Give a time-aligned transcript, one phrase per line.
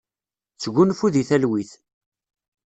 [0.63, 1.71] Sgunfu deg talwit.